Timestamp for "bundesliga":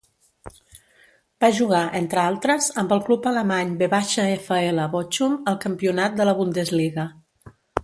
6.43-7.09